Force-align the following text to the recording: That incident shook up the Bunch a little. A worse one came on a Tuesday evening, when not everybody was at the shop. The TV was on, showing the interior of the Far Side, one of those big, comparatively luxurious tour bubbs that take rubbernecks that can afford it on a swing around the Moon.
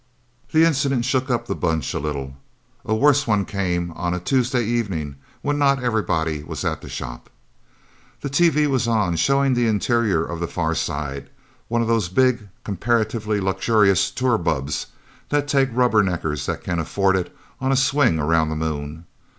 That 0.51 0.65
incident 0.65 1.05
shook 1.05 1.29
up 1.29 1.45
the 1.45 1.53
Bunch 1.53 1.93
a 1.93 1.99
little. 1.99 2.35
A 2.83 2.95
worse 2.95 3.27
one 3.27 3.45
came 3.45 3.91
on 3.91 4.15
a 4.15 4.19
Tuesday 4.19 4.65
evening, 4.65 5.15
when 5.43 5.59
not 5.59 5.83
everybody 5.83 6.41
was 6.41 6.65
at 6.65 6.81
the 6.81 6.89
shop. 6.89 7.29
The 8.21 8.29
TV 8.31 8.65
was 8.65 8.87
on, 8.87 9.15
showing 9.15 9.53
the 9.53 9.67
interior 9.67 10.25
of 10.25 10.39
the 10.39 10.47
Far 10.47 10.73
Side, 10.73 11.29
one 11.67 11.83
of 11.83 11.87
those 11.87 12.09
big, 12.09 12.49
comparatively 12.63 13.39
luxurious 13.39 14.09
tour 14.09 14.39
bubbs 14.39 14.87
that 15.29 15.47
take 15.47 15.69
rubbernecks 15.71 16.47
that 16.47 16.63
can 16.63 16.79
afford 16.79 17.15
it 17.15 17.37
on 17.59 17.71
a 17.71 17.75
swing 17.75 18.17
around 18.17 18.49
the 18.49 18.55
Moon. 18.55 19.05